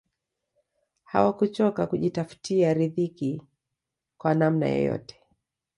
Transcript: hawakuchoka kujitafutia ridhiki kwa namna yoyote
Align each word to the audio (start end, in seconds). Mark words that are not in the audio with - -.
hawakuchoka 1.03 1.87
kujitafutia 1.87 2.73
ridhiki 2.73 3.41
kwa 4.17 4.33
namna 4.33 4.67
yoyote 4.67 5.15